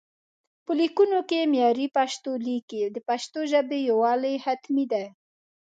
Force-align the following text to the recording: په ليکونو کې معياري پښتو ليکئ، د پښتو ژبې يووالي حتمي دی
په 0.65 0.71
ليکونو 0.79 1.19
کې 1.29 1.49
معياري 1.51 1.87
پښتو 1.97 2.31
ليکئ، 2.47 2.81
د 2.95 2.97
پښتو 3.09 3.39
ژبې 3.51 3.79
يووالي 3.89 4.33
حتمي 4.45 4.85
دی 4.91 5.05